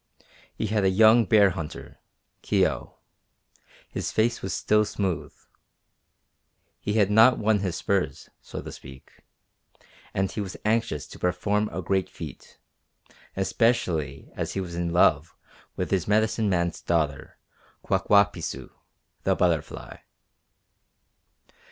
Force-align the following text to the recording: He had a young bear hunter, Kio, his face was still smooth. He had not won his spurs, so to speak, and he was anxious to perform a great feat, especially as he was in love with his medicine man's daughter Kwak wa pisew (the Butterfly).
He 0.55 0.65
had 0.65 0.83
a 0.83 0.89
young 0.89 1.25
bear 1.25 1.51
hunter, 1.51 1.99
Kio, 2.41 2.97
his 3.87 4.11
face 4.11 4.41
was 4.41 4.51
still 4.51 4.83
smooth. 4.83 5.31
He 6.79 6.93
had 6.93 7.11
not 7.11 7.37
won 7.37 7.59
his 7.59 7.75
spurs, 7.75 8.27
so 8.41 8.63
to 8.63 8.71
speak, 8.71 9.11
and 10.11 10.31
he 10.31 10.41
was 10.41 10.57
anxious 10.65 11.05
to 11.05 11.19
perform 11.19 11.69
a 11.71 11.83
great 11.83 12.09
feat, 12.09 12.57
especially 13.35 14.31
as 14.35 14.53
he 14.53 14.59
was 14.59 14.73
in 14.73 14.91
love 14.91 15.35
with 15.75 15.91
his 15.91 16.07
medicine 16.07 16.49
man's 16.49 16.81
daughter 16.81 17.37
Kwak 17.83 18.09
wa 18.09 18.23
pisew 18.23 18.71
(the 19.23 19.35
Butterfly). 19.35 19.97